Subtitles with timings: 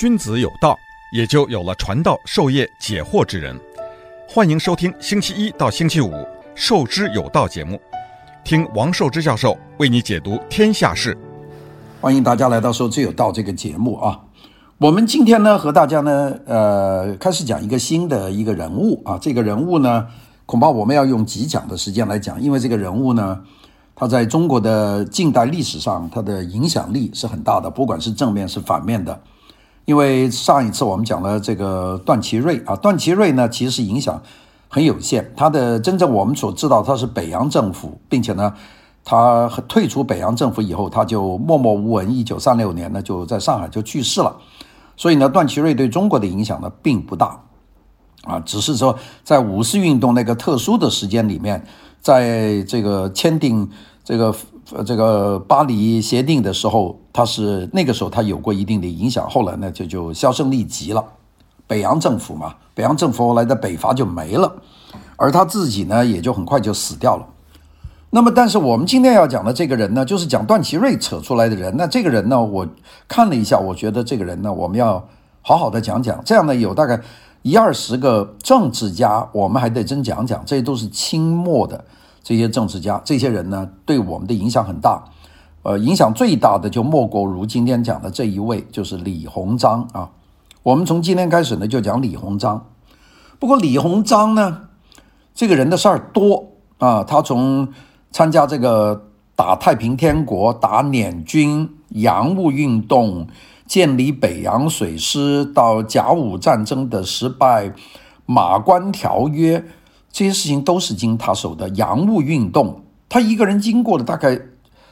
[0.00, 0.78] 君子有道，
[1.12, 3.54] 也就有了传道授业解惑之人。
[4.26, 6.08] 欢迎收听星期一到星期五
[6.54, 7.78] 《授之有道》节目，
[8.42, 11.14] 听王寿之教授为你解读天下事。
[12.00, 14.18] 欢迎大家来到《授之有道》这个节目啊！
[14.78, 19.18] 我们今天呢，和大家呢，呃，开始讲一个新的一个人物啊。
[19.20, 20.06] 这个人物呢，
[20.46, 23.38] 恐怕我们要用几讲的时间来讲，因为这个人物呢，
[23.94, 29.20] 他在中国的近代历史上，他的影响力是很大的，不管是正面是反面的。
[29.90, 34.22] 因为上一次我们讲了这个段祺瑞啊，段祺瑞呢，其实影响
[34.68, 35.32] 很有限。
[35.36, 38.54] 他的真正我们所知道，他是北洋政府，并且呢，
[39.04, 42.08] 他退出北洋政府以后，他就默默无闻。
[42.16, 44.36] 一九三六年呢，就在上海就去世了。
[44.96, 47.40] 所以呢，段祺瑞对中国的影响呢并不大
[48.22, 51.66] 啊，只是说在五四运动那个特殊的时间里面，
[52.00, 53.68] 在这个签订
[54.04, 54.32] 这个。
[54.72, 61.04] 呃，这个巴黎协定的时候，他是那个时候他有过一定的影响，后来呢就就销声匿迹了。
[61.66, 64.52] 北洋政府嘛，北洋政府后来在北伐就没了，
[65.16, 67.26] 而他自己呢也就很快就死掉了。
[68.10, 71.72] 那么，但是我们今天要讲的这个人呢，就是讲段祺瑞扯出来的人。
[71.76, 72.66] 那这个人呢，我
[73.06, 75.04] 看了一下，我觉得这个人呢，我们要
[75.42, 76.20] 好好的讲讲。
[76.24, 77.00] 这样呢，有大概
[77.42, 81.84] 一二十个政治家，我们还得真讲讲，这些都是清末的。
[82.22, 85.04] 这些政治家，这些人呢，对我们的影响很大，
[85.62, 90.10] 呃，影响最大的就莫过于今天讲的这一位，就是李鸿章啊。
[90.62, 92.66] 我们从今天开始呢，就讲李鸿章。
[93.38, 94.68] 不过李鸿章呢，
[95.34, 97.68] 这个人的事儿多啊，他从
[98.10, 103.26] 参加这个打太平天国、打捻军、洋务运动、
[103.66, 107.72] 建立北洋水师，到甲午战争的失败、
[108.26, 109.64] 马关条约。
[110.12, 111.68] 这些事情都是经他手的。
[111.70, 114.38] 洋务运动，他一个人经过了大概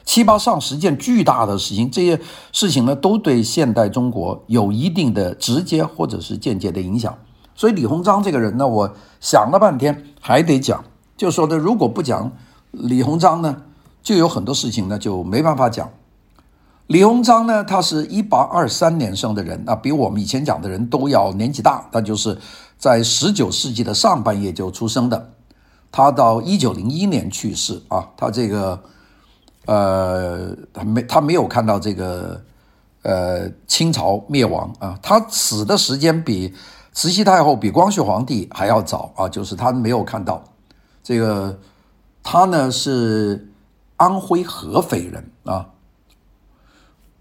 [0.04, 2.18] 七八上十件巨大的事情，这些
[2.52, 7.16] 事情呢，都对现代中国有一定的直接或者是间接的影响。
[7.54, 10.84] 所以李鸿章这个人呢，我想了半天还得讲，
[11.16, 12.30] 就说的如果不讲
[12.70, 13.62] 李鸿章呢，
[14.02, 15.90] 就有很多事情呢就没办法讲。
[16.88, 22.36] 李鸿章呢，他是一八二三年生的人，那比我们以前讲的人都要年纪大，他就是。
[22.78, 25.30] 在十九世纪的上半叶就出生的，
[25.90, 28.08] 他到一九零一年去世啊。
[28.16, 28.80] 他这个，
[29.66, 32.40] 呃，他没他没有看到这个，
[33.02, 34.96] 呃，清朝灭亡啊。
[35.02, 36.54] 他死的时间比
[36.92, 39.28] 慈禧太后、比光绪皇帝还要早啊。
[39.28, 40.40] 就是他没有看到
[41.02, 41.58] 这个，
[42.22, 43.50] 他呢是
[43.96, 45.66] 安徽合肥人啊。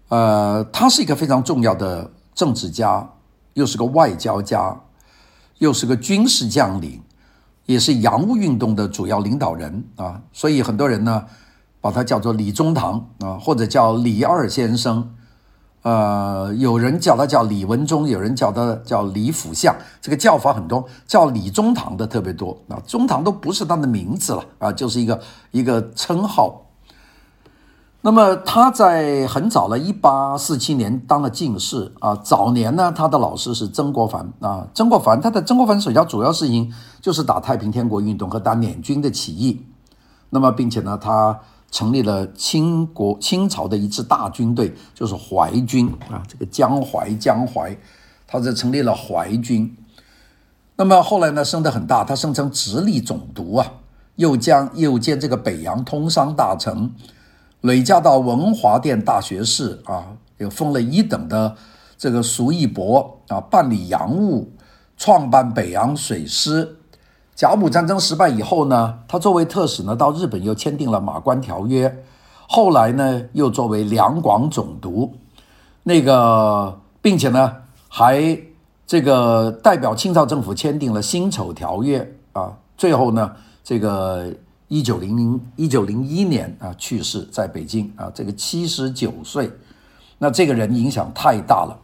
[0.08, 3.08] 呃，他是一个非常重要的政治家，
[3.54, 4.76] 又是个外交家。
[5.60, 7.02] 又是个军事将领，
[7.66, 11.24] 也是洋务运动的主要领导人啊，所以很多人呢
[11.80, 15.16] 把他叫做李中堂啊，或者叫李二先生，
[15.82, 25.20] 呃，有人叫他叫李文忠，有人叫他叫李辅相，这个叫法很多，叫李中堂的特别多啊，中堂都不是他的名字了啊，就是一个
[25.50, 26.67] 一个称号。
[28.00, 32.14] 那么他在很早了，一八四七年当了进士啊。
[32.14, 34.68] 早年呢，他的老师是曾国藩啊。
[34.72, 39.66] 曾国藩他的曾国藩手下主要事情就是打太平天国运动和打捻军的起义。
[40.30, 41.40] 那么，并且呢，他
[41.72, 46.22] 成立了清国清朝的一支大军队，就是淮军啊。
[46.28, 47.76] 这个江淮江淮，
[48.28, 49.76] 他是成立了淮军。
[50.76, 53.66] 那么后来呢，升得很大，他升成直隶总督啊，
[54.14, 56.94] 又将又兼这个北洋通商大臣。
[57.62, 61.56] 累加到文华殿大学士啊，又封了一等的
[61.96, 64.48] 这个属义伯啊，办理洋务，
[64.96, 66.76] 创办北洋水师。
[67.34, 72.04] 甲午战争失败以后呢，他作为特使呢，到日本又签订了马关条约。
[72.46, 75.14] 后来呢，又作为两广总督，
[75.82, 77.52] 那个，并且呢，
[77.88, 78.38] 还
[78.86, 82.56] 这个代表清朝政府签订了辛丑条约啊。
[82.76, 83.32] 最后呢，
[83.64, 84.32] 这个。
[84.68, 89.50] 一九零零一九零一年啊，去世在北京啊，这个七十九岁，
[90.18, 91.78] 那这个人影响太大了。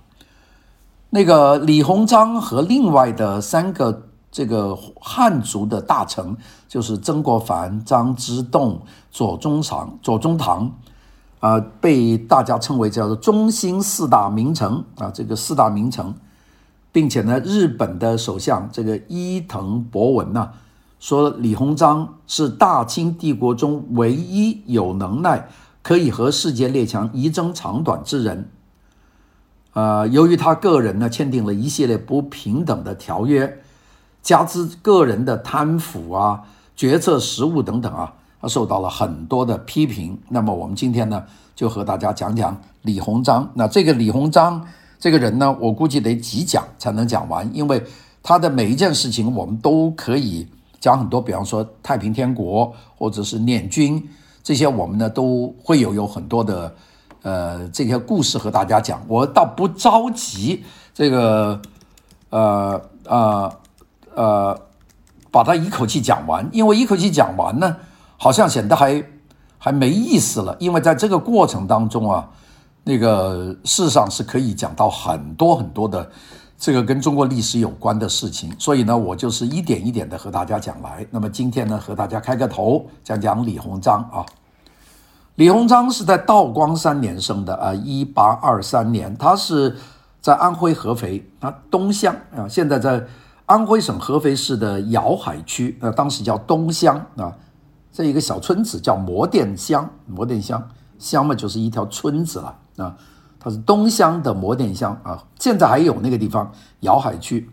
[1.08, 6.36] 那个李鸿章和另外的三个这个汉族的大臣，
[6.68, 8.78] 就是曾国藩、张之洞、
[9.10, 10.70] 左宗棠、左宗棠，
[11.40, 16.12] 啊，被大家称为叫做中兴四大名臣啊，这个四大名臣，
[16.92, 20.50] 并且呢，日本的首相这个伊藤博文呢。
[21.04, 25.48] 说李鸿章是大清帝国中唯一有能耐
[25.82, 28.48] 可以和世界列强一争长短之人。
[29.74, 33.58] 呃，由于他个人呢签订了一系列不平等的条约，
[34.22, 36.40] 加之个人的贪腐啊、
[36.74, 40.18] 决策失误等等啊，他受到了很多的批评。
[40.30, 41.22] 那么我们今天呢
[41.54, 43.46] 就和大家讲讲李鸿章。
[43.52, 44.66] 那这个李鸿章
[44.98, 47.84] 这个人呢，我估计得几讲才能讲完，因为
[48.22, 50.48] 他的每一件事情我们都可以
[50.84, 51.18] 讲很多。
[51.18, 54.06] 比方说太平天国，或者是捻军
[54.42, 56.74] 这些，我们呢都会有有很多的
[57.22, 59.02] 呃这些故事和大家讲。
[59.08, 61.58] 我倒不着急这个
[62.28, 63.52] 呃呃
[64.14, 64.60] 呃
[65.30, 67.76] 把它一口气讲完，因为一口气讲完呢，
[68.18, 69.02] 好像显得还
[69.56, 70.54] 还没意思了。
[70.60, 72.28] 因为在这个过程当中啊。
[72.86, 76.06] 那个事实上是可以讲到很多很多的
[76.64, 81.06] 这个跟中国历史有关的事情，所以呢，我就是一点一点的和大家讲来。
[81.10, 84.24] 那么今天呢，和大家开个头，讲讲李鸿章啊。
[85.34, 89.76] 李鸿章是在道光三年生的啊，一八二三年，他是
[90.22, 93.04] 在安徽合肥啊东乡啊，现在在
[93.44, 97.30] 安徽省合肥市的瑶海区，啊，当时叫东乡啊，
[97.92, 100.66] 这一个小村子叫磨店乡，磨店乡
[100.98, 102.56] 乡嘛就是一条村子了。
[102.78, 102.96] 啊，
[103.44, 106.50] 他是东乡的磨店乡啊，现在还有那个地方
[106.80, 107.46] 瑶海区。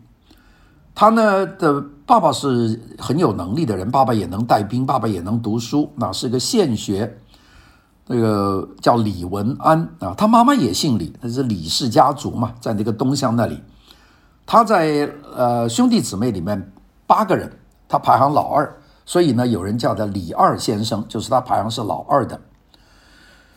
[0.96, 7.18] 他呢的爸爸是很有能力的人，爸爸也能带兵，爸爸也能读书，那是个县学。
[8.08, 13.62] 那个叫李文安啊，他妈妈也姓李，他是李氏家族嘛，在那个东乡那里。
[14.46, 16.72] 他在呃兄弟姊妹里面
[17.06, 17.52] 八个人，
[17.90, 22.40] 他排行老二，所以呢有人叫他李二先生，就是他排行是老二的。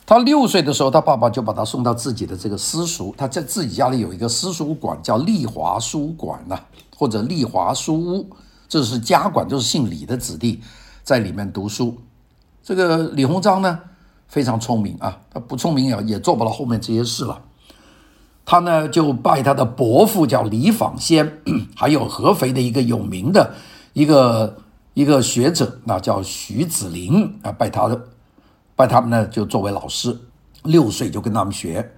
[0.07, 3.15] 他六岁的时候，他爸爸就把他送到自己的这个私塾。
[3.17, 6.59] 他在自己家里有一个私塾馆，叫丽华书馆呐，
[6.95, 8.27] 或者丽华书屋，
[8.69, 10.61] 这是家馆，就是姓李的子弟
[11.03, 11.97] 在里面读书。
[12.63, 13.81] 这个李鸿章呢，
[14.29, 17.41] 非常聪明啊，他不聪明也也做不了后面这些事了。
[18.45, 21.41] 他呢就拜他的伯父叫李仿先，
[21.75, 23.55] 还有合肥的一个有名的
[23.95, 24.59] 一个
[24.93, 28.09] 一个学者，那叫徐子林啊，拜他的。
[28.77, 30.19] 拜他们呢，就作为老师，
[30.65, 31.89] 六岁就跟他们学，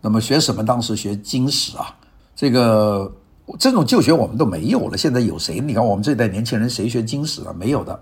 [0.00, 0.64] 那么学什么？
[0.64, 1.92] 当时学经史啊，
[2.36, 3.12] 这个
[3.58, 4.96] 这种旧学我们都没有了。
[4.96, 5.58] 现在有谁？
[5.58, 7.52] 你看我们这代年轻人谁学经史啊？
[7.52, 8.00] 没有的。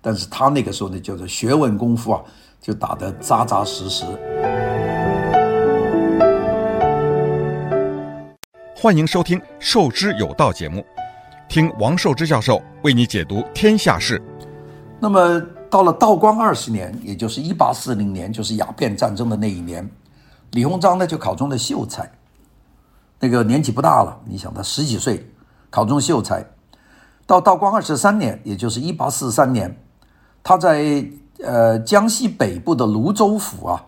[0.00, 2.22] 但是他那个时候呢，叫做学问功夫啊，
[2.58, 4.06] 就打得扎扎实实。
[8.74, 10.82] 欢迎收听《授之有道》节目，
[11.50, 14.22] 听王寿之教授为你解读天下事。
[14.98, 15.57] 那么。
[15.70, 19.88] 到了道光二十年，也就是一八四零年，就是鸦片战争的那一年，
[20.52, 22.10] 李鸿章呢就考中了秀才。
[23.20, 25.30] 那个年纪不大了，你想他十几岁
[25.70, 26.46] 考中秀才。
[27.26, 29.76] 到道光二十三年，也就是一八四三年，
[30.42, 31.04] 他在
[31.42, 33.84] 呃江西北部的芦洲府啊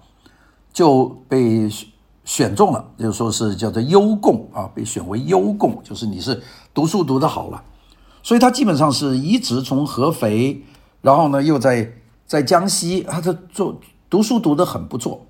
[0.73, 1.71] 就被
[2.25, 6.43] 选中了，就说是叫做优贡啊，被选为优贡，就是你是
[6.75, 7.63] 读书读得好了，
[8.23, 10.63] 所以他基本上是一直从合肥。
[11.01, 11.93] 然后呢，又在
[12.27, 15.27] 在江西，他的做读书读得很不错。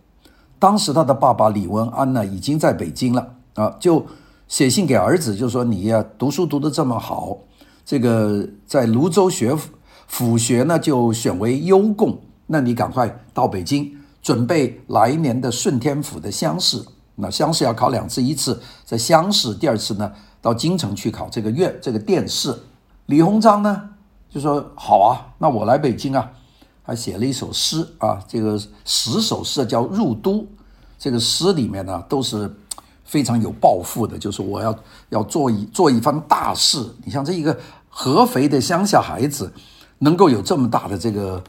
[0.58, 4.04] 当时他的爸爸李文安呢，已经在北京了啊，就
[4.48, 7.38] 写信给儿子，就说你呀，读书读得这么好，
[7.84, 9.70] 这个在泸州学府
[10.06, 16.84] 府学呢，就选为优贡，那你赶快到北京，准备来年的顺天府的乡试。
[17.14, 20.12] 那乡试要考两次，一次在乡试，第二次呢
[20.42, 22.54] 到京城去考这个院这个殿试。
[23.06, 23.90] 李鸿章呢？
[24.30, 26.30] 就说好啊，那我来北京啊，
[26.84, 30.34] 还写了一首诗啊，这个十首诗叫《入都》，
[30.96, 32.48] 这个诗里面呢都是
[33.04, 34.78] 非常有抱负的，就是我要
[35.08, 36.88] 要做一做一番大事。
[37.04, 37.58] 你像这一个
[37.88, 39.52] 合肥的乡下孩子，
[39.98, 41.42] 能够有这么大的这个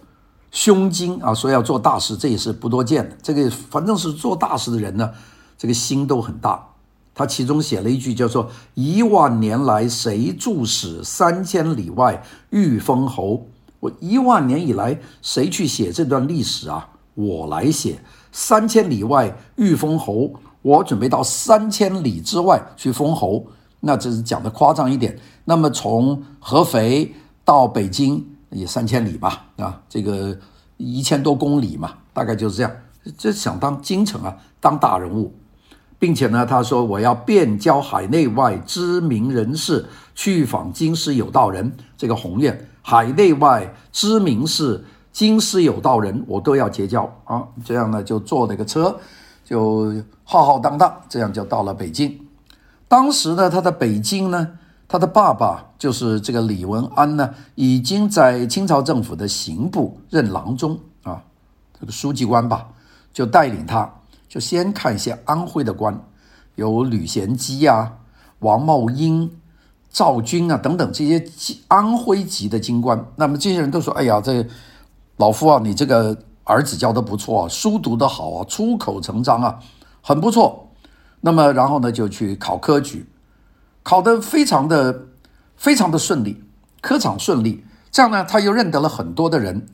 [0.50, 3.16] 胸襟啊，说要做大事，这也是不多见的。
[3.22, 5.12] 这个反正是做大事的人呢，
[5.56, 6.68] 这个心都很大。
[7.22, 11.04] 他其中写了一句，叫做“一万年来谁着史？
[11.04, 13.46] 三千里外欲封侯。”
[13.80, 16.90] 我一万年以来谁去写这段历史啊？
[17.14, 18.00] 我来写。
[18.32, 23.46] 三千里外欲封侯，我准备到三千里之外去封侯。
[23.80, 25.18] 那这是讲的夸张一点。
[25.46, 27.14] 那么从合肥
[27.44, 29.46] 到北京也三千里吧？
[29.58, 30.36] 啊，这个
[30.78, 32.72] 一千多公里嘛，大概就是这样。
[33.18, 35.34] 这想当京城啊，当大人物。
[36.02, 41.72] 并且呢，他说我要遍交海内外知名人士，去访京师有道人。
[41.96, 47.44] 这个宏愿，海内外知名士、京师有道人，我都要结交啊。
[47.64, 48.98] 这样呢，就坐那个车，
[49.46, 49.94] 就
[50.24, 52.20] 浩浩荡荡，这样就到了北京。
[52.88, 61.22] 当时呢，他的北京呢，他的爸爸就是这个李文安呢，已经在清朝政府的刑部任郎中啊，
[61.80, 62.70] 这个书记官吧，
[63.14, 63.88] 就带领他。
[64.32, 66.06] 就先看一些安徽的官，
[66.56, 67.98] 有吕贤基啊、
[68.40, 69.30] 王茂英、
[69.90, 71.22] 赵军啊等等这些
[71.68, 73.06] 安徽籍的京官。
[73.18, 74.48] 那么这些人都说：“哎呀，这
[75.18, 79.60] 老夫啊，你这个儿子教得不错啊，书读得好啊，出口成章啊，
[80.02, 80.70] 很不错。”
[81.20, 83.06] 那么然后呢就去考科举，
[83.84, 85.08] 考得非常的
[85.58, 86.42] 非常的顺利，
[86.80, 87.66] 科场顺利。
[87.92, 89.68] 这样呢，他又认得了很多的人，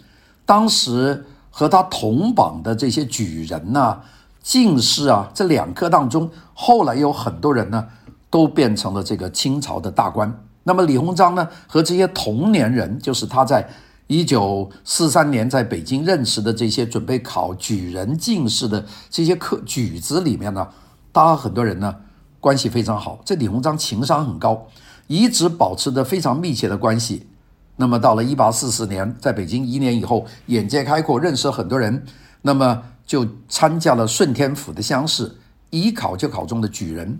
[0.47, 4.01] 当时和他同榜的这些举人呐、
[4.47, 7.85] 进士啊，这两科当中，后来有很多人呢，
[8.29, 10.33] 都变成了这个清朝的大官。
[10.63, 13.67] 那么李鸿章呢，和这些同年人，就是他在
[14.07, 20.65] 一九四三年在北京认识的这些准备考举人进士的这些科举子里面呢，
[21.11, 21.93] 大家很多人呢
[22.39, 23.19] 关系非常好。
[23.25, 24.65] 这李鸿章情商很高，
[25.07, 27.27] 一直保持着非常密切的关系。
[27.75, 32.05] 那么到了一八四四年，在北京一年以后，眼界开阔，认识很多人，
[32.43, 35.35] 那么就参加了顺天府的乡试，
[35.71, 37.19] 一考就考中的举人。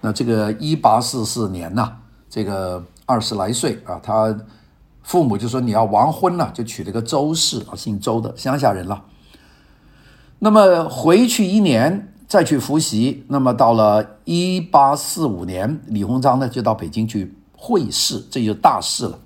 [0.00, 1.92] 那这个一八四四年呐，
[2.28, 4.36] 这个二十来岁啊，他
[5.04, 9.04] 父母就说你要完婚了，就娶了个周氏啊，姓周的乡下人了。
[10.40, 19.16] 那么回去一年再去复习，那么到了一八四五年，李鸿章呢就到北京去会试，这就大事了。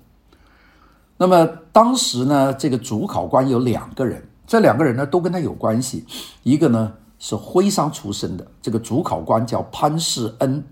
[1.17, 6.05] 那么当时呢，这个主考官有两个人，这两个人呢都跟他有关系。
[6.41, 10.63] 一个呢是徽商出身的，这个主考官叫潘世恩，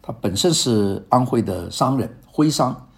[0.00, 2.88] 他本身是安徽的商人，徽商，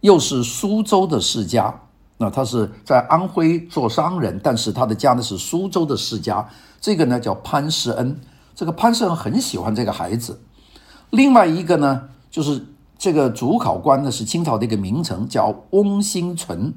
[0.00, 1.74] 又是苏州的世家。
[2.18, 6.46] 那他是在安徽做商人，但是他的家呢是苏州的世家。
[6.80, 8.20] 这个呢叫潘世恩，
[8.54, 10.40] 这个潘世恩很喜欢这个孩子。
[11.10, 12.66] 另外一个呢就是。
[13.02, 16.74] 这个主考官呢是清朝的一个名臣，叫翁新存。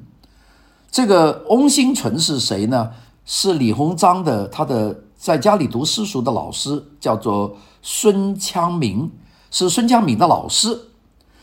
[0.94, 2.92] 这个翁新存是谁呢？
[3.24, 9.10] 是李鸿章的他的在家里读私塾的老师，叫做孙羌明，
[9.50, 10.82] 是孙羌明的老师。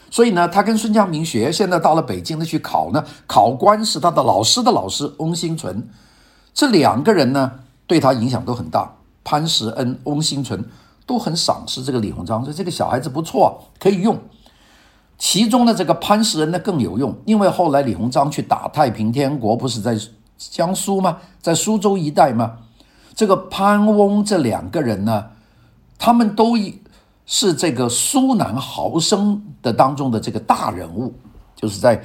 [0.09, 1.51] 所以呢，他跟孙羌明学。
[1.51, 5.89] 现在到了北京呢去考呢，考官是他的老师的老师翁新存。
[6.53, 7.51] 这两个人呢
[7.85, 8.95] 对他影响都很大。
[9.25, 10.63] 潘石恩、翁新存
[11.05, 14.17] 都很赏识这个李鸿章，说这个小孩子不错，可以用。
[15.23, 19.95] 其中的这个潘世恩呢更有用，因为后来李鸿章去打太平天国，不是在
[20.35, 21.19] 江苏吗？
[21.39, 22.53] 在苏州一带吗？
[23.13, 25.27] 这个潘翁这两个人呢，
[25.99, 26.57] 他们都
[27.27, 31.13] 是这个苏南豪绅的当中的这个大人物，
[31.55, 32.03] 就是在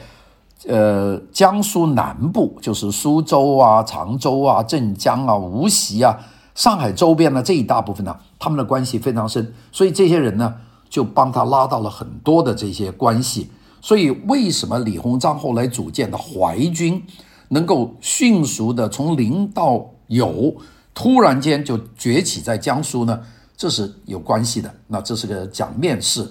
[0.69, 6.15] 呃江苏南部，就是苏州啊、常州啊、镇江啊、无锡啊、
[6.55, 10.57] 上海周边呢这一大部分呢，他们的关系非常深，所以这些人呢。
[10.97, 13.50] 就帮他拉到了很多的这些关系，
[13.83, 17.05] 所以为什么李鸿章后来组建的淮军
[17.49, 20.57] 能够迅速的从零到有，
[20.95, 23.21] 突然间就崛起在江苏呢？
[23.59, 24.75] 这是有关系的。
[24.87, 26.26] 那这是个讲面试。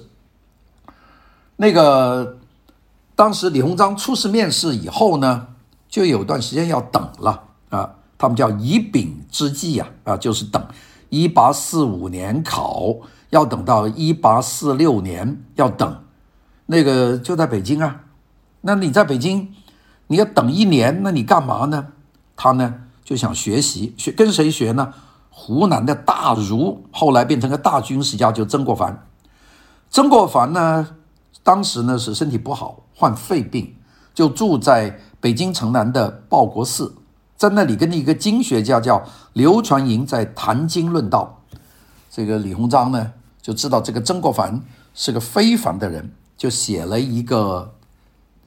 [1.57, 2.39] 那个
[3.15, 5.45] 当时李鸿章出示面试以后呢，
[5.88, 10.60] 就有段时间要等了啊，他们叫以丙之计呀，啊，就是等
[11.10, 12.95] 一八四五年考。
[13.29, 16.03] 要等到一八四六年，要等，
[16.67, 18.01] 那个就在北京啊。
[18.62, 19.53] 那你在北京，
[20.08, 21.88] 你要等一年，那你干嘛呢？
[22.36, 24.94] 他呢就想学习，学跟谁学呢？
[25.29, 29.05] 湖南的大儒，后来变成个大军事家，就曾国藩。
[29.89, 30.88] 曾国藩呢，
[31.44, 33.75] 当时呢是身体不好，患肺病，
[34.13, 36.96] 就住在北京城南的报国寺，
[37.36, 39.03] 在那里跟一个经学家叫
[39.34, 41.41] 刘传营在谈经论道。
[42.15, 44.62] 这个李鸿章呢，就知道这个曾国藩
[44.93, 47.75] 是个非凡的人，就写了一个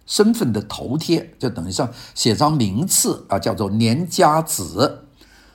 [0.07, 5.05] 身份的头贴，就等于上写张名次啊，叫做年家子，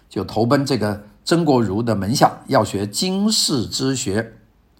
[0.08, 4.34] 就投奔这个曾国儒的门下，要学经世之学。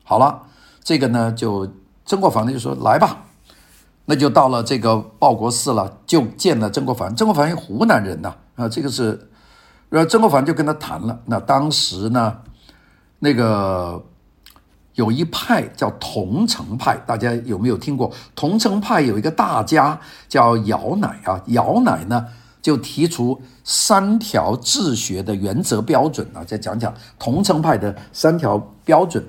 [0.04, 0.44] 好了，
[0.84, 1.68] 这个呢，就
[2.06, 3.24] 曾国藩呢就说来吧，
[4.06, 7.16] 那就到了这个报国寺了，就见了曾国藩。
[7.16, 9.28] 曾国藩是湖南人呐，啊，这个是，
[9.90, 11.20] 呃，曾国藩就跟他谈了。
[11.26, 12.38] 那当时呢，
[13.24, 14.04] 那个
[14.96, 18.12] 有一派叫桐城派，大家有没有听过？
[18.36, 22.26] 桐城派有一个大家叫姚鼐啊，姚鼐呢
[22.62, 29.24] 就提出三条治学的原则标准啊，再讲讲桐城派的三条标准。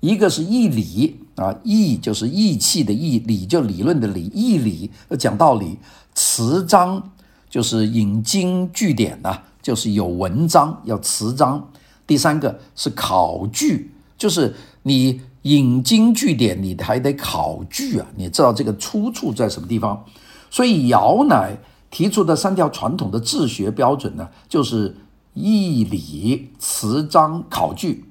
[0.00, 5.78] 一个是义理啊，义就是义气的义，理就理论的理，义理讲道理。
[6.14, 7.02] 词章
[7.48, 11.66] 就是引经据典呐、就是有文章要词章。
[12.10, 13.88] 第三个是考据，
[14.18, 14.52] 就是
[14.82, 20.04] 你引经据典，你还得考据啊，你知道这个出处在什么地方。
[20.50, 21.56] 所以姚鼐
[21.88, 24.96] 提出的三条传统的治学标准呢，就是
[25.34, 28.04] 义理、词章、考据。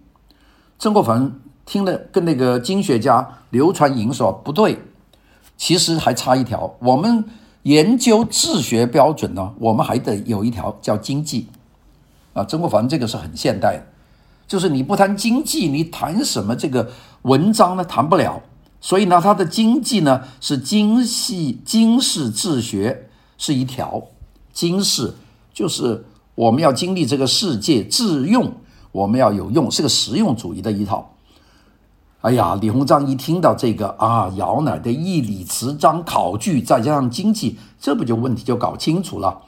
[0.79, 4.79] 曾国藩听了，跟那个经学家刘传营说不对，
[5.57, 6.73] 其实还差一条。
[6.79, 7.25] 我们
[7.63, 11.47] 研究治学标准呢，我们还得有一条叫经济。
[12.39, 13.83] 啊，曾国藩这个是很现代的，
[14.47, 16.89] 就是你不谈经济，你谈什么这个
[17.23, 17.83] 文章呢？
[17.83, 18.41] 谈不了。
[18.81, 24.01] 所以呢，他的经济呢是经系经世治学是一条，
[24.53, 25.13] 经世
[25.53, 26.05] 就是
[26.35, 28.53] 我们要经历这个世界，致用
[28.93, 31.13] 我们要有用，是个实用主义的一套。
[32.21, 39.41] 哎呀，李鸿章一听到这个啊，姚鼐的义理词章考据，再加上经济，这不就问题就搞清楚了。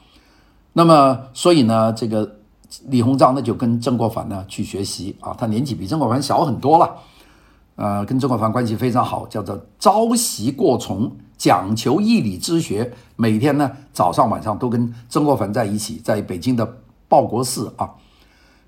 [0.74, 2.36] 那么，所以呢，这个
[2.88, 6.90] 李鸿章呢就跟曾国藩呢去学习啊，他年纪比曾国藩小很多了，
[7.76, 16.76] 呃，跟曾国藩关系非常好，叫做朝夕过从，讲求义理之学，每天呢早上晚上都跟曾国藩在一起，在北京的
[17.08, 17.90] 报国寺啊，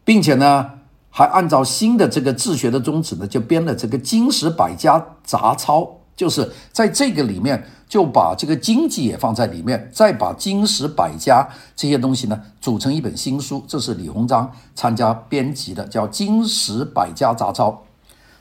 [0.04, 0.70] 并且呢。
[1.16, 5.82] 还按照新的这个治学的宗旨呢，就编了这个《经史百家杂抄》，
[6.16, 7.64] 就是在这个里面
[7.94, 13.62] 就把这个经济也放在里面，再把经史百家这些东西呢组成一本新书。
[13.68, 17.70] 这是李鸿章参加编辑的，叫《经史百家杂抄》。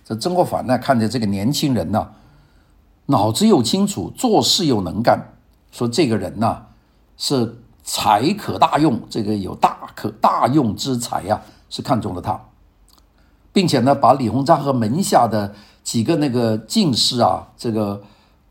[0.03, 2.09] 这曾国藩呢，看着这个年轻人呢，
[3.05, 5.19] 脑子又清楚，做事又能干，
[5.71, 6.63] 说这个人呢
[7.15, 12.41] 是才可大用，这个有大可大用之才呀，是看中了他。
[13.51, 18.01] 并且呢，把李鸿章和门下的几个那个进士啊，这个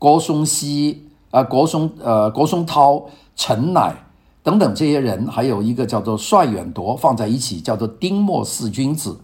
[0.03, 3.05] 郭嵩羲啊、郭松呃、郭松涛、
[3.37, 3.95] 陈乃
[4.43, 9.17] 等等这些人，还有一个叫做帅远夺放在一起，叫做丁默四君子。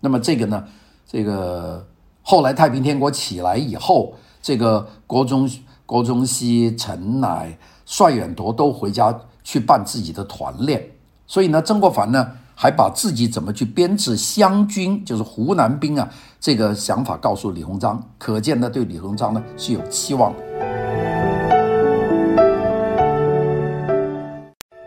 [0.00, 0.64] 那么这个呢，
[1.06, 1.86] 这个
[2.20, 5.48] 后来太平天国起来以后，这个郭嵩、
[5.86, 10.84] 郭嵩羲、陈乃、帅远夺都回家去办自己的团练。
[11.28, 12.32] 所以呢，曾国藩呢。
[12.54, 16.08] 还把自己怎么去编制湘军，就是湖南兵啊，
[16.40, 20.38] 这个想法告诉李鸿章，可见呢，对李鸿章呢是有期望的。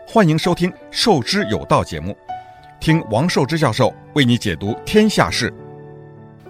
[0.06, 2.16] 欢迎收听《授之有道》节目，
[2.80, 5.52] 听王寿之教授为你解读天下事。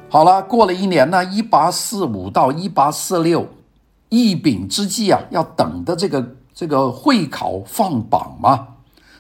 [0.09, 3.47] 好了，过了一年呢，一八四五到一八四六，
[4.09, 8.69] 一丙之际啊，要等的这个这个会考放榜嘛。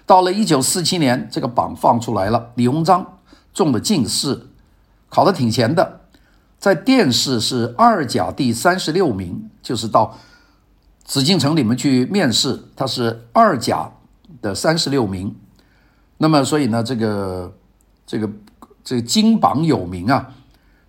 [0.08, 3.18] 到了一九四七年，这个榜放出来了，李鸿章
[3.52, 4.46] 中了进士，
[5.10, 6.00] 考得挺前的，
[6.58, 10.16] 在殿试是二甲第三十六名，就是到
[11.04, 13.92] 紫禁城里面去面试，他是二甲
[14.40, 15.36] 的三十六名。
[16.16, 17.52] 那么，所以呢，这个
[18.06, 18.30] 这个
[18.82, 20.32] 这个金榜有名啊，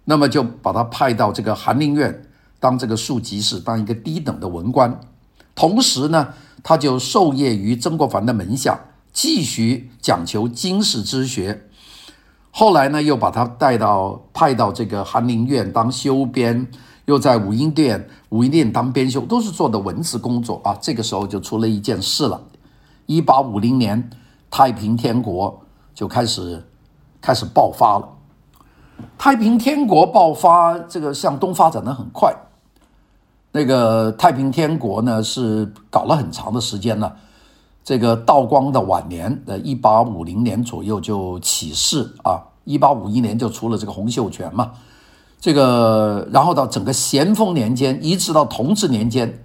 [0.06, 2.24] 那么就把他派到这个翰林院
[2.62, 4.98] 当这个庶吉士，当一个低等的文官，
[5.54, 6.30] 同时呢，
[6.64, 8.80] 他就授业于曾国藩的门下。
[9.12, 11.66] 继续讲求经世之学，
[12.52, 16.70] 后来呢，又把他带到派到这个翰林院当修编，
[17.06, 20.78] 又在武英殿武英殿当编修，都是做的文字工作啊。
[20.82, 22.42] 这个时候就出了一件事了，
[23.08, 24.10] 一八五零年
[24.50, 25.62] 太平天国
[25.94, 26.66] 就开始
[27.20, 28.08] 开始爆发了。
[29.18, 32.34] 太平天国爆发，这个向东发展的很快。
[33.52, 37.18] 那个太平天国呢，是搞了很长的时间了。
[37.84, 44.74] 这个道光的晚年，呃，一八五零年左右就起事啊，一八五一年就出了这个洪秀全嘛，
[45.40, 49.44] 这个然后到整个咸丰年间，一直到同治年间，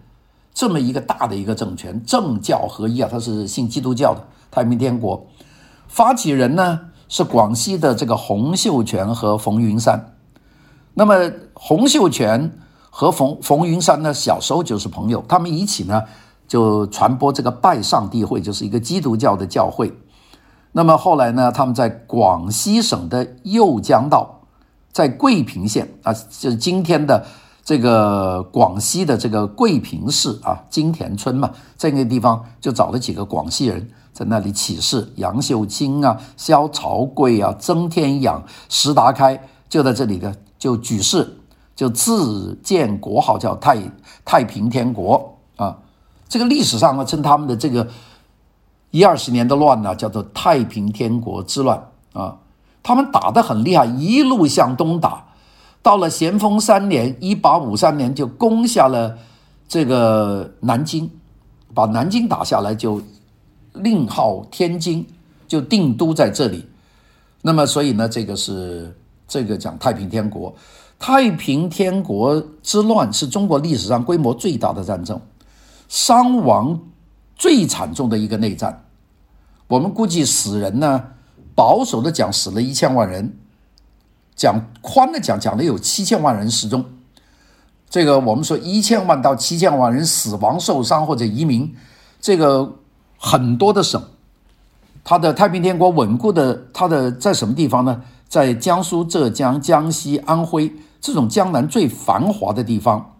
[0.52, 4.20] 这么一个大的一个政权，政教合一啊，他是信基督教的
[4.50, 5.26] 太平天国，
[5.88, 10.12] 发起人呢是广西的这个洪秀全和冯云山，
[10.92, 12.52] 那么洪秀全
[12.90, 16.02] 和冯冯云山呢，小时候就是朋友，他们一起呢。
[16.46, 19.92] 就传播这个拜上帝会，就是一个基督教的教会。
[20.72, 24.40] 那么后来呢，他们在广西省的右江道，
[24.92, 27.24] 在桂平县啊，就是今天的
[27.64, 41.38] 这个广西的这个桂平市啊，金田村嘛，在那个地方就找了几个广西人在那里起事，杨秀清啊、萧朝贵啊、曾天养、石达开就在这里呢，就举事，
[41.76, 43.78] 就自建国号叫太
[44.24, 45.78] 太平天国啊。
[46.34, 47.86] 这个历史上呢，称他们的这个
[48.90, 51.80] 一二十年的乱呢，叫做太平天国之乱
[52.12, 52.36] 啊。
[52.82, 55.24] 他们打得很厉害，一路向东打，
[55.80, 59.16] 到了咸丰三年（一八五三年）就攻下了
[59.68, 61.08] 这个南京，
[61.72, 63.00] 把南京打下来，就
[63.74, 65.06] 另号天津，
[65.46, 66.66] 就定都在这里。
[67.42, 68.92] 那么，所以呢，这个是
[69.28, 70.52] 这个讲太平天国。
[70.98, 75.20] 太平天国之乱是中国历史上规模最大的战争。
[75.94, 76.80] 伤亡
[77.36, 78.84] 最惨重的一个内战，
[79.68, 81.04] 我们估计死人呢，
[81.54, 83.36] 保守的讲死了一千万人，
[84.34, 86.84] 讲宽的讲讲了有七千万人失踪。
[87.88, 91.72] 这个我们说一千万到七千万人死亡、受伤或者移民，
[92.20, 92.74] 这个
[93.16, 94.02] 很多的省，
[95.04, 98.02] 它的太平天国稳固的，它的在什么地方呢？
[98.28, 103.13] 在江苏、浙江、江西、安徽这种江南最繁华的地方。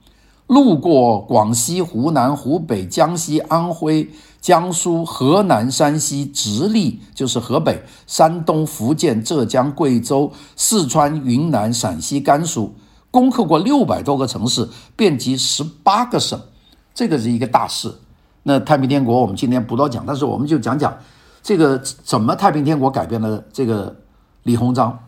[0.47, 12.75] 路过广西、湖南、湖北、江西、安徽、江苏、河南、山西，直隶就是河北、山东、福建、浙江、贵州、四川、云南、陕西、甘肃，
[13.11, 16.39] 攻克过六百多个城市，遍及十八个省，
[16.93, 17.95] 这个是一个大事。
[18.43, 20.95] 那太平天国我们今天不多讲，但是我们就讲讲
[21.43, 23.97] 这个怎么太平天国改变了这个
[24.43, 24.99] 李鸿章。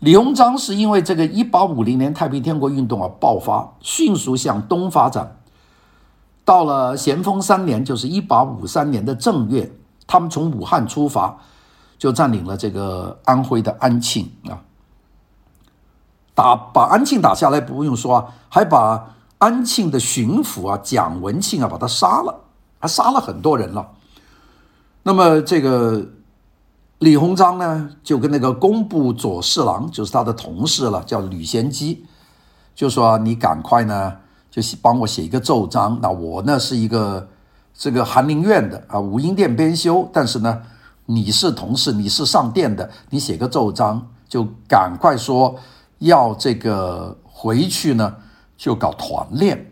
[0.00, 5.40] 李鸿章是因为这个一八五零年太平天国运动而爆发，迅速向东发展。
[6.44, 9.72] 到了咸丰三年，就是一八五三年的正月，
[10.06, 11.36] 他们从武汉出发，
[11.98, 14.62] 就占领了这个安徽的安庆啊。
[16.32, 22.44] 打把安庆打下来，不用说啊，还把安庆的巡抚啊蒋文庆啊把他杀了，
[22.78, 23.88] 还杀了很多人了。
[25.02, 26.06] 那么这个。
[26.98, 32.04] 李鸿章呢，就跟那个工部左侍郎，就是他的同事了，叫吕贤基，
[32.74, 34.16] 就说你赶快呢，
[34.50, 35.96] 就帮我写一个奏章。
[36.02, 37.28] 那我呢是一个
[37.72, 40.60] 这个翰林院的啊，武英殿编修，但是呢，
[41.06, 45.54] 你是同事，你是上殿的，你写个奏章，就赶快说
[45.98, 48.16] 要这个回去呢，
[48.56, 49.70] 就搞团练，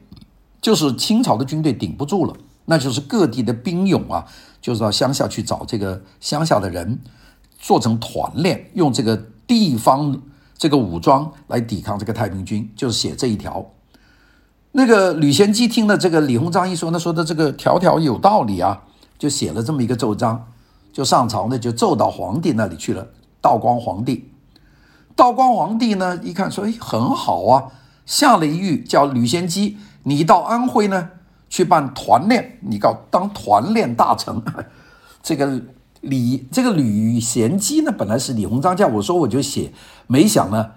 [0.62, 2.33] 就是清朝的军队顶不住了，
[2.67, 4.25] 那就是各地的兵勇啊。
[4.67, 6.99] 就是到乡下去找这个乡下的人，
[7.57, 10.21] 做成团练，用这个地方
[10.59, 13.65] 这个武装来抵抗这个太平军，就是写这一条。
[14.73, 18.83] 那个吕贤基听了这个李鸿章一说，他说的这个条条有道理啊，
[19.17, 20.49] 就写了这么一个奏章，
[20.93, 23.07] 就上朝呢，就奏到皇帝那里去了。
[23.41, 24.33] 道光皇帝，
[25.15, 27.71] 道光皇帝呢一看说，哎，很好啊，
[28.05, 31.11] 下了一谕叫吕贤基，你到安徽呢。
[31.49, 34.43] 去办团练，你告当团练大臣。
[35.23, 35.61] 这个
[36.03, 39.73] 李这个吕贤基呢，本来是李鸿章叫我说我就写，
[40.07, 40.71] 没想呢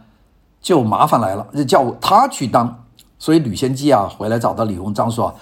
[0.61, 2.83] 就麻烦来了，就叫他去当。
[3.19, 5.35] 所以吕贤基啊回来找到李鸿章说：“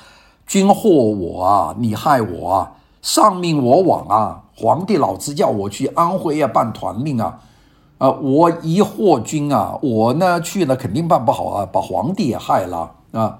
[0.45, 7.39] 君祸我啊，你害我啊，上命我往啊，皇帝老子叫我去安徽啊办团令啊，
[7.99, 13.39] 啊我疑惑君啊，我呢去了肯定办不好啊，把皇帝也害了啊。”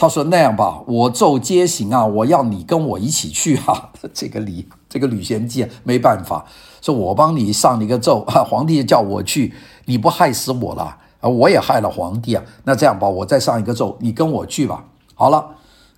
[0.00, 3.90] 他说：“那样吧，我奏皆行啊，我要你跟我一起去啊。
[4.14, 6.42] ”这个李这个吕贤基，没办法，
[6.80, 9.52] 说我帮你上了一个奏啊，皇帝叫我去，
[9.84, 11.28] 你不害死我了啊？
[11.28, 12.42] 我也害了皇帝啊。
[12.64, 14.82] 那这样吧，我再上一个奏，你跟我去吧。
[15.14, 15.46] 好了，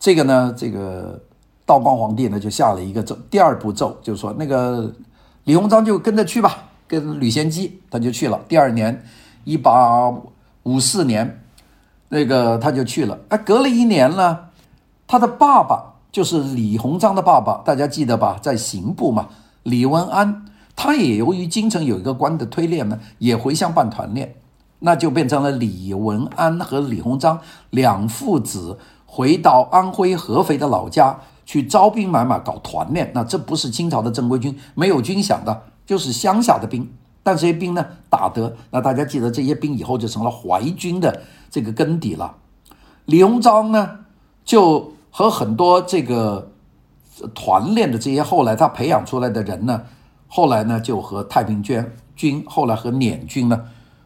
[0.00, 1.22] 这个呢，这个
[1.64, 4.92] 道光皇帝呢就下了一个奏，第二步奏就是说那个
[5.44, 8.40] 李鸿章就跟着去吧，跟吕贤基他就去了。
[8.48, 9.00] 第二年，
[9.44, 10.12] 一八
[10.64, 11.38] 五四年。
[12.14, 14.38] 那个他就去了，哎，隔了一年呢，
[15.06, 18.38] 他的爸爸就是李鸿章的爸爸，大家记得吧？
[18.42, 19.28] 在刑部嘛，
[19.62, 20.44] 李文安，
[20.76, 24.34] 他也由于京城有一个官的推练呢，也回乡办团练，
[24.80, 33.10] 那就变成了李文安和李鸿章两父子回到安徽合肥的老家去招兵买马搞团练。
[33.14, 36.92] 那这不是清朝的正规军，没有军饷的，就是乡下的兵。
[37.24, 42.34] 但这些兵呢打得，那大家记得这些兵以后就成了淮军的这个根底了。
[43.04, 44.00] 李鸿章呢
[44.44, 46.50] 就和很多这个
[47.32, 49.82] 团练的这些后来他培养出来的人呢，
[50.26, 51.84] 后来呢就和太平军
[52.16, 53.62] 军，后来和捻军呢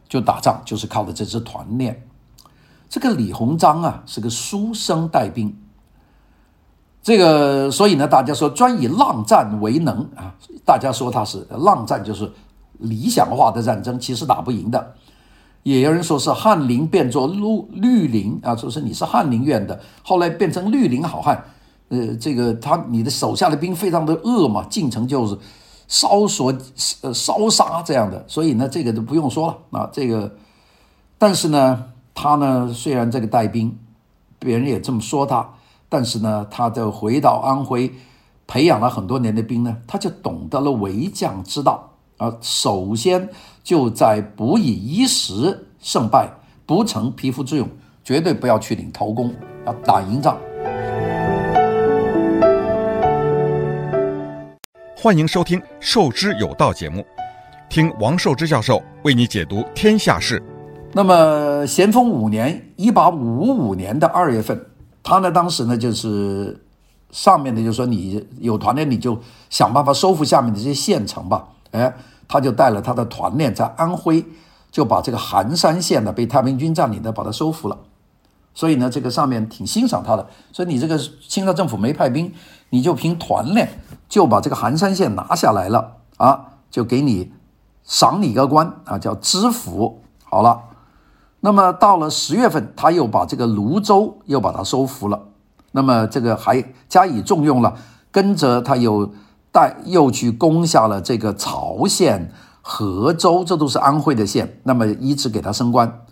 [0.07, 2.07] 就打仗，就是靠的这支团练。
[2.91, 5.57] 这个李鸿章啊是个书生带兵，
[7.03, 10.35] 这个所以呢大家说专以浪战为能啊，
[10.67, 12.31] 大家说他是浪战就是。
[12.79, 14.95] 理想化的战争其实打不赢的，
[15.63, 21.45] 也有人说是翰林变作绿绿林啊，说是你是翰林院的，后来变成绿林好汉，
[21.89, 25.39] 呃，这个他你的手下的兵非常的恶嘛，进城就是
[25.89, 26.53] 烧索
[27.01, 30.37] 呃烧杀这样的，所以呢这个就不用说了啊，这个，
[31.19, 33.77] 但是呢他呢虽然这个带兵，
[34.39, 35.49] 别人也这么说他，
[35.89, 37.93] 但是呢他就回到安徽，
[38.47, 41.91] 培养了很多年的兵呢，他就懂得了为将之道。
[42.19, 43.29] 啊，首先
[43.63, 46.27] 就在不以一时胜败，
[46.65, 47.69] 不成匹夫之勇，
[48.03, 49.35] 绝对不要去领头功，
[49.67, 50.39] 要打赢仗。
[54.97, 57.05] 欢迎收听《授之有道》节目，
[57.69, 60.43] 听王寿之教授为你解读天下事。
[60.95, 64.59] 那么，咸丰五年，一八五五年的二月份，
[65.03, 66.59] 他呢，当时呢，就是
[67.11, 71.47] 上面的就说你有团练，你就想办法收复下面的这些县城吧。
[71.77, 71.95] 哎，
[72.27, 74.25] 他就带了他的团练在安徽，
[74.71, 77.79] 就把这个含山县呢被太平军占领的，把它收复了。
[78.55, 80.27] 所以呢，这个上面挺欣赏他的。
[80.51, 82.33] 所以你这个清朝政府没派兵，
[82.71, 83.69] 你就凭团练
[84.09, 87.33] 就把这个含山县拿下来了啊，就给你
[87.85, 90.01] 赏你个官啊，叫知府。
[90.25, 90.63] 好了，
[91.41, 95.23] 那么到了十月份，他又把这个泸州又把它收服了。
[95.73, 97.77] 那么这个还加以重用了，
[98.11, 99.11] 跟着他又
[99.57, 104.61] 带又去攻下了这个曹县、和州，这都是安徽的县。
[104.65, 106.03] 那么一直给他升官。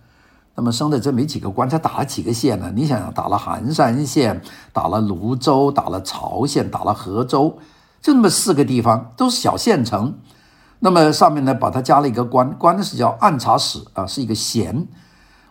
[0.55, 2.73] 那么升的这没几个官，他打了几个县呢？
[2.75, 4.41] 你想想，打了含山县，
[4.73, 7.59] 打了泸州，打了曹县，打了和州，
[8.01, 10.15] 就那么四个地方，都是小县城。
[10.79, 14.89] 那么上面呢，把他加了一个官，官是叫按察使啊，是一个衔。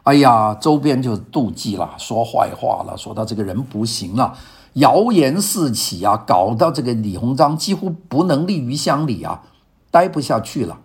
[0.01, 4.33] 哎呀，周边就妒忌了，说坏话了，说他这个人不行了，
[4.73, 9.43] 谣言四起啊，搞到这个李鸿章几乎不能立于乡里啊，
[9.91, 10.79] 待不下去了。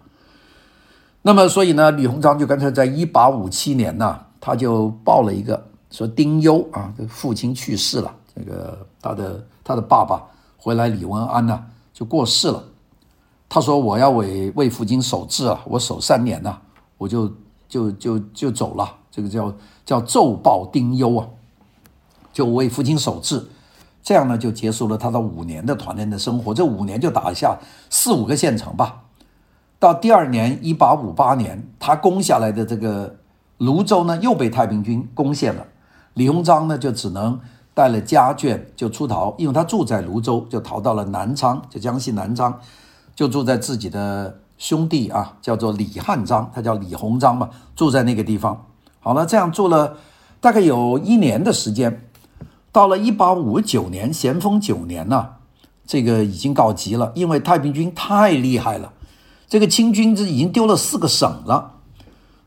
[1.22, 10.22] 那么所以呢，李鸿章就干脆在一八五七年呢，他就报了一个说丁忧啊，父亲去世了，这个他的他的爸爸
[10.57, 12.62] 回来李文安呢就过世了。
[13.51, 16.59] 他说：“我要为为父亲守制啊，我守三年呐，
[16.98, 17.33] 我就
[17.66, 18.94] 就就就走了。
[19.11, 19.51] 这个叫
[19.87, 21.27] 叫奏报丁忧啊，
[22.31, 23.42] 就为父亲守制，
[24.09, 26.55] 这样呢就结束了他的五年的团练的生活。
[26.55, 27.59] 这五年就打下
[27.90, 29.03] 四五个县城吧。
[29.79, 33.16] 到第二年一八五八年，他攻下来的这个
[33.59, 35.66] 泸州呢，又被太平军攻陷了。
[36.14, 37.38] 李鸿章呢就只能
[37.75, 42.59] 带了家眷就出逃，因为他住在泸州，就逃到了南昌，就江西南昌。”
[43.14, 48.64] 就住在自己的兄弟啊，叫做李汉章，他叫李鸿章嘛，住在那个地方。
[49.01, 49.99] 好了，这样住了
[50.40, 52.08] 大概有一年的时间。
[52.70, 55.26] 到了一八五九年，咸丰九年呢、
[55.87, 58.92] 这个已经告急了，因为太平军太厉害了，
[59.48, 61.72] 这个清军这已经丢了四个省了。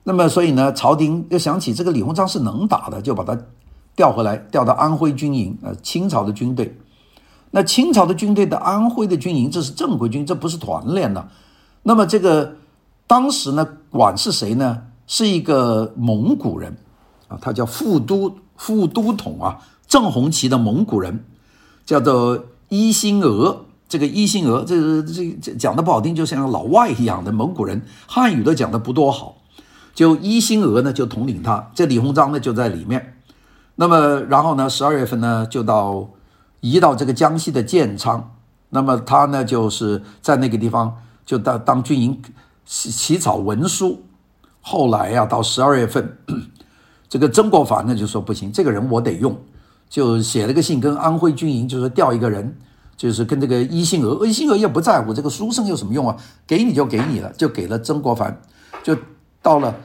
[0.04, 3.38] 那么，所以呢，朝廷又想起这个李鸿章是能打的，就把他
[3.96, 6.76] 调回来，调到安徽军营，呃，清朝的军队。
[7.52, 11.28] 那清朝的军队的安徽的军营，这是正规军，这不是团练的。
[11.84, 12.56] 那么这个
[13.06, 14.84] 当时呢，管是谁呢？
[15.06, 16.78] 是一个蒙古人
[17.28, 19.60] 啊，他叫副都副都统啊，
[19.92, 21.26] 正红旗的蒙古人，
[21.86, 23.66] 叫做伊辛额。
[23.90, 29.36] 这个伊辛额，这这这讲的不好听，就像老外一样的蒙古人，汉语都讲的不多好。
[29.94, 33.18] 就伊辛额呢，就统领他，这李鸿章呢就在里面。
[33.76, 36.10] 那么然后呢，十二月份呢就到。
[36.64, 38.36] 移到这个江西的建昌，
[38.70, 42.22] 那么他呢就是在那个地方就当当军营
[42.68, 44.04] 起草文书。
[44.62, 46.20] 后来呀、到十二月份，
[47.10, 49.36] 这个曾国藩呢就说不行，这个人我得用，
[49.92, 52.56] 就写了个信跟安徽军营，就是调一个人，
[52.96, 56.16] 就是跟这个伊辛额，伊辛额也不在乎这个书生有什么用啊，
[56.48, 58.42] 给你就给你了，就给了曾国藩，
[58.84, 58.98] 就
[59.42, 59.76] 到了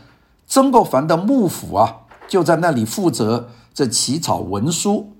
[0.47, 1.93] 曾国藩的幕府啊，
[2.29, 5.13] 就在那里负责这起草文书。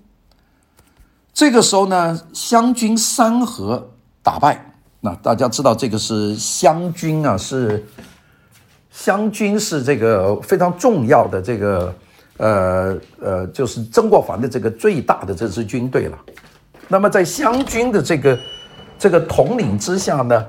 [1.33, 3.89] 这个时候呢，湘军三河
[4.23, 4.73] 打败。
[5.01, 7.85] 那大家知道，这个是湘军啊，是
[8.89, 11.93] 湘军是这个非常重要的这个
[12.37, 16.17] 呃呃，就是曾国藩的这个最大的这支军队了。
[16.87, 18.39] 那么在湘军的这个
[18.97, 20.45] 这个统领之下呢，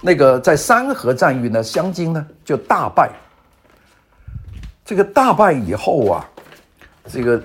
[0.00, 3.10] 那个在三河战役呢，湘军呢就大败。
[4.84, 6.24] 这个大败以后啊，
[7.08, 7.40] 这个。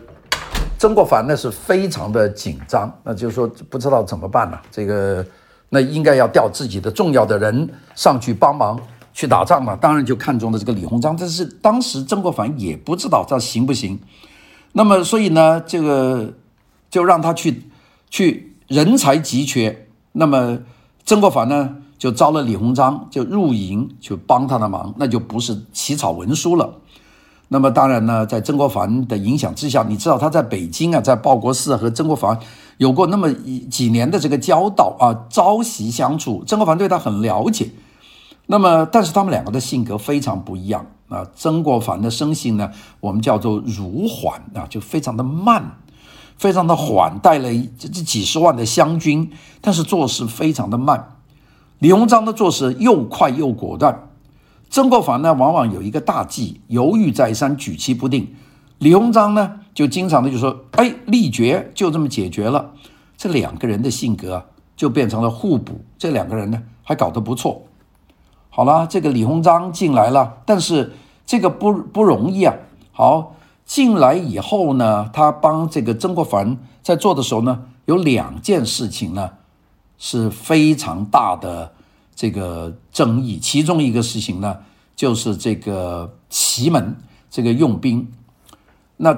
[0.78, 4.62] 曾国藩呢是非常的紧张，那就是说不知道怎么办了。
[4.72, 5.26] 这个
[5.68, 8.80] 那应该要调自己的重要的人上去帮忙
[9.14, 9.76] 去打仗嘛。
[9.76, 14.00] 当然就看中了这个李鸿章，但是当时曾国藩也不知道这行不行。
[14.74, 16.34] 那么所以呢，这个
[16.90, 17.64] 就让他去
[18.10, 19.88] 去人才急缺。
[20.12, 20.60] 那么
[21.06, 26.76] 曾国藩呢就招了李鸿章就入营去帮他的忙，那就不是起草文书了。
[27.52, 32.40] 那么当然呢，在曾国藩的影响之下，你知道他在北京啊，在报国寺和曾国藩
[32.78, 33.34] 有过那么
[33.72, 37.72] 几年的这个交道啊，朝夕相处，曾国藩对他很了解。
[38.52, 41.24] 那么，但是他们两个的性格非常不一样啊。
[41.36, 45.78] 曾国藩的生性呢，我们叫做如缓啊，就非常的慢，
[46.36, 49.30] 非常的缓，带了这这几十万的湘军，
[49.62, 51.18] 但是做事非常的慢。
[51.78, 54.10] 李鸿章的做事又快又果断。
[54.72, 58.36] 曾国藩呢，往往有一个大计，犹豫再三，举棋不定。
[58.80, 62.72] 李鸿章呢，就经常的就说：“哎，立决，就这么解决了。”
[63.16, 64.44] 这两个人的性格
[64.76, 65.80] 就变成了互补。
[66.00, 67.62] 这两个人呢，还搞得不错。
[68.50, 70.94] 好了，这个李鸿章进来了，但是
[71.26, 72.56] 这个不不容易啊。
[72.92, 73.36] 好，
[73.66, 79.32] 进来以后呢，他帮这个曾国藩在做的时候呢，有两件事情呢，
[79.98, 81.72] 是非常大的。
[82.22, 84.58] 这个争议，其中一个事情呢，
[84.94, 86.98] 就是这个祁门
[87.30, 88.12] 这个用兵。
[88.98, 89.18] 那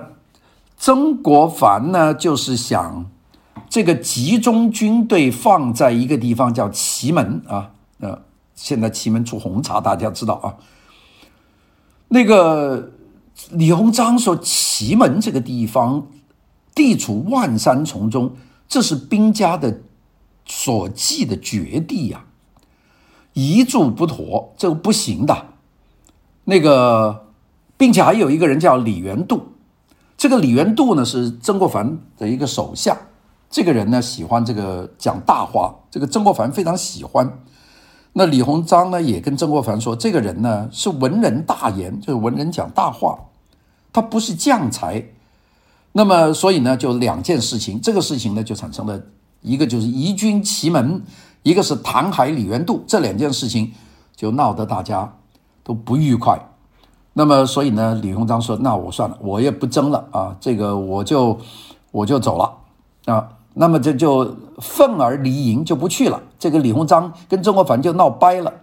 [0.78, 3.10] 曾国藩呢，就是想
[3.67, 8.22] 这个集中军队放在一个地方叫祁门啊，呃，
[8.62, 10.56] 现在祁门出红茶，大家知道啊。
[12.10, 12.91] 那个
[13.50, 16.08] 李鸿章说，祁门这个地方
[16.76, 18.36] 地处万山丛中，
[18.67, 19.82] 这是兵家的
[20.45, 22.62] 所忌的绝地呀、啊，
[23.34, 25.47] 一住不妥，这个不行的。
[26.43, 27.28] 那个，
[27.78, 29.54] 并且还有一个人叫李元度，
[30.15, 32.95] 这个李元度呢是曾国藩的一个手下。
[33.50, 37.41] 这个人呢喜欢这个讲大话，这个曾国藩非常喜欢。
[38.13, 43.17] 那李鸿章呢也跟曾国藩说，这个人呢是文人大言，就是文人讲大话，
[43.93, 45.04] 他不是将才。
[45.93, 49.02] 那么所以呢就两件事情，这个事情呢就产生了
[49.41, 51.02] 一个就是移军祁门，
[51.43, 53.71] 一个是唐海李元度，这两件事情
[54.15, 55.13] 就闹得大家
[55.63, 56.38] 都不愉快。
[57.13, 61.39] 那么所以呢李鸿章说，那我算了，我也不争了啊，这个我就
[61.91, 62.58] 我就走了
[63.13, 63.30] 啊。
[63.54, 66.22] 那么这就愤而离营，就不去了。
[66.40, 68.54] 这个李鸿章跟曾国藩就闹掰了。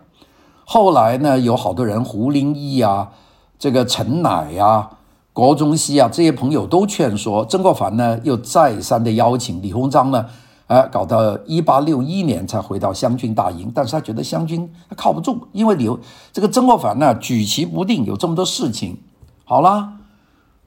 [0.64, 3.10] 后来呢，有好多人，胡林翼啊，
[3.58, 4.90] 这个陈乃啊，
[5.34, 10.24] 郭中西啊，这些朋友都劝说曾国藩呢，又再三的邀请李鸿章呢，
[10.68, 13.70] 呃，搞到一八六一年才回到湘军大营。
[13.74, 15.86] 但是他觉得湘军他靠不住，因为李
[16.32, 18.96] 这个曾国藩呢，举棋不定，有这么多事情。
[19.44, 19.97] 好了。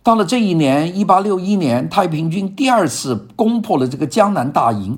[0.04, 4.98] 到了这一年，一八六一年，太平军第二次攻破了这个江南大营。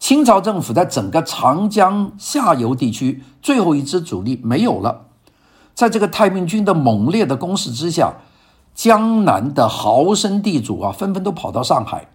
[0.00, 5.06] 清朝政府在整个长江下游地区最后一支主力没有了。
[5.72, 8.12] 在这个太平军的猛烈的攻势之下，
[8.74, 12.08] 江南的豪绅地主啊，纷纷都跑到上海。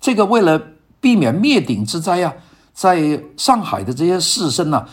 [0.00, 0.62] 这个为了
[1.00, 2.32] 避免灭顶之灾啊，
[2.72, 4.86] 在上海的这些士绅呢，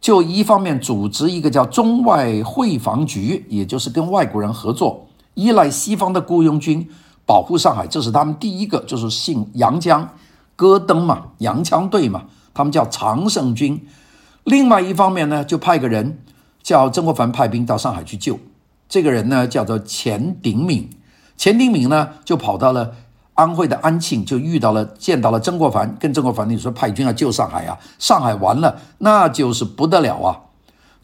[0.00, 5.05] 就一方面组织一个叫中外会防局，也就是跟外国人合作。
[5.36, 6.88] 依赖西方的雇佣军
[7.24, 10.08] 保护上海，这是他们第一个，就是姓杨江，
[10.56, 13.86] 戈登嘛，洋枪队嘛，他们叫常胜军。
[14.44, 16.22] 另外一方面呢，就派个人
[16.62, 18.38] 叫曾国藩派兵到上海去救。
[18.88, 20.88] 这个人呢叫做钱鼎敏，
[21.36, 22.94] 钱鼎敏呢就跑到了
[23.34, 30.40] 安徽的安庆，就遇到了见到了曾国藩，跟曾国藩你说派军要救上海啊，上海完了那就是不得了啊。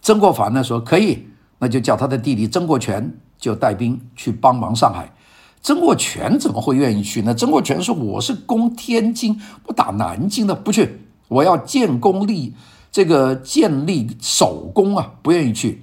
[0.01, 1.27] 曾国藩呢说可以，
[1.59, 3.19] 那就叫他的弟弟曾国荃。
[3.43, 5.13] 就带兵去帮忙上海，
[5.61, 7.35] 曾国荃怎么会愿意去呢？
[7.35, 11.09] 曾国荃说：“我是攻天津，不打南京的，不去。
[11.27, 12.55] 我要建功立
[12.93, 15.83] 这个建立首功啊，不愿意去。”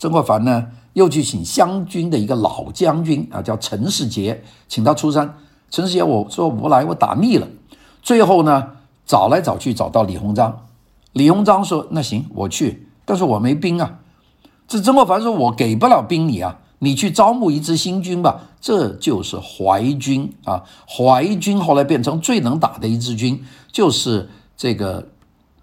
[0.00, 5.36] 曾国藩呢，又去请湘军的一个老将军啊，叫陈士杰，请他出山。
[5.70, 7.46] 陈士杰我说我不来，我打腻了。
[8.00, 8.68] 最后呢，
[9.04, 10.60] 找来找去找到李鸿章，
[11.12, 13.98] 李鸿章说：“那行，我去，但是我没兵啊。”
[14.66, 20.62] 这曾国藩说：“我给不了兵你啊。”你去招募一支新军吧，这就是淮军啊。
[20.86, 25.08] 淮军后来变成最能打的一支军，就是这个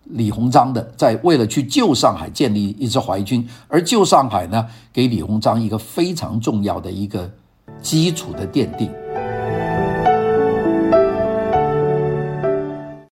[0.06, 7.32] 李鸿章的，在为了去救上海，建立一支淮军，而救上海呢，给李鸿章一个非常重要的一个
[7.82, 8.90] 基础的奠定。